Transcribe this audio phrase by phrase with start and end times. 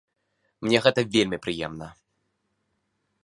[0.67, 1.91] Мне гэта вельмі прыемна.